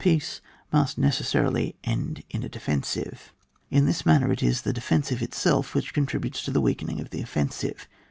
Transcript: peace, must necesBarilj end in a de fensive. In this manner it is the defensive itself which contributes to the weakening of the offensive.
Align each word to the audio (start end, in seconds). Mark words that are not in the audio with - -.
peace, 0.03 0.41
must 0.73 0.99
necesBarilj 0.99 1.75
end 1.83 2.23
in 2.31 2.43
a 2.43 2.49
de 2.49 2.57
fensive. 2.57 3.31
In 3.69 3.85
this 3.85 4.03
manner 4.03 4.31
it 4.31 4.41
is 4.41 4.63
the 4.63 4.73
defensive 4.73 5.21
itself 5.21 5.75
which 5.75 5.93
contributes 5.93 6.41
to 6.43 6.49
the 6.49 6.59
weakening 6.59 6.99
of 6.99 7.11
the 7.11 7.21
offensive. 7.21 7.87